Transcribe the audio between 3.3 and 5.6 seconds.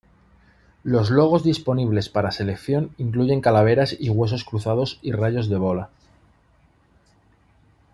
calaveras y huesos cruzados y rayos de